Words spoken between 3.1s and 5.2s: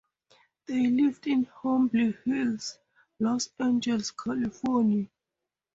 Los Angeles, California.